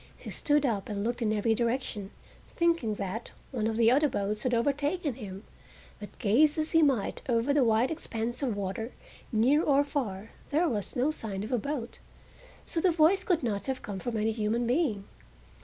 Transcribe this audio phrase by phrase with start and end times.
[0.17, 2.09] He stood up and looked in every direction,
[2.47, 5.43] thinking that one of the other boats had overtaken him,
[5.99, 8.93] but gaze as he might over the wide expanse of water,
[9.31, 11.99] near or far there was no sign of a boat,
[12.65, 15.03] so the voice could not have come from any human being.